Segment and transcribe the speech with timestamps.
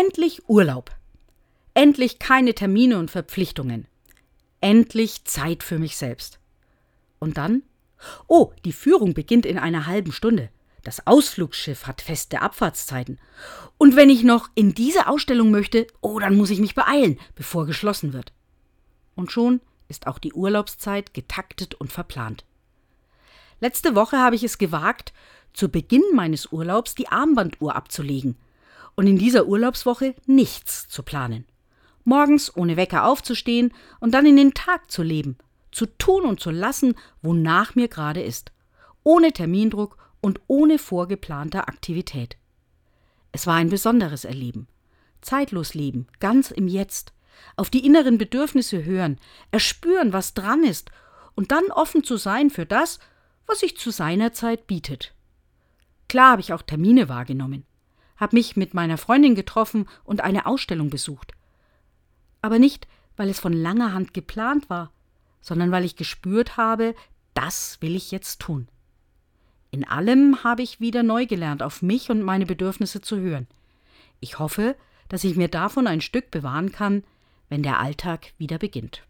[0.00, 0.92] Endlich Urlaub.
[1.74, 3.86] Endlich keine Termine und Verpflichtungen.
[4.62, 6.40] Endlich Zeit für mich selbst.
[7.18, 7.64] Und dann?
[8.26, 10.48] Oh, die Führung beginnt in einer halben Stunde.
[10.84, 13.20] Das Ausflugsschiff hat feste Abfahrtszeiten.
[13.76, 17.66] Und wenn ich noch in diese Ausstellung möchte, oh, dann muss ich mich beeilen, bevor
[17.66, 18.32] geschlossen wird.
[19.16, 22.46] Und schon ist auch die Urlaubszeit getaktet und verplant.
[23.60, 25.12] Letzte Woche habe ich es gewagt,
[25.52, 28.38] zu Beginn meines Urlaubs die Armbanduhr abzulegen
[28.94, 31.44] und in dieser Urlaubswoche nichts zu planen.
[32.04, 35.36] Morgens ohne Wecker aufzustehen und dann in den Tag zu leben,
[35.72, 38.52] zu tun und zu lassen, wonach mir gerade ist,
[39.02, 42.36] ohne Termindruck und ohne vorgeplanter Aktivität.
[43.32, 44.66] Es war ein besonderes Erleben.
[45.20, 47.12] Zeitlos leben, ganz im Jetzt,
[47.56, 49.18] auf die inneren Bedürfnisse hören,
[49.50, 50.90] erspüren, was dran ist,
[51.34, 52.98] und dann offen zu sein für das,
[53.46, 55.14] was sich zu seiner Zeit bietet.
[56.08, 57.64] Klar habe ich auch Termine wahrgenommen,
[58.20, 61.32] habe mich mit meiner Freundin getroffen und eine Ausstellung besucht.
[62.42, 64.92] Aber nicht, weil es von langer Hand geplant war,
[65.40, 66.94] sondern weil ich gespürt habe,
[67.34, 68.68] das will ich jetzt tun.
[69.70, 73.46] In allem habe ich wieder neu gelernt, auf mich und meine Bedürfnisse zu hören.
[74.20, 74.76] Ich hoffe,
[75.08, 77.04] dass ich mir davon ein Stück bewahren kann,
[77.48, 78.98] wenn der Alltag wieder beginnt.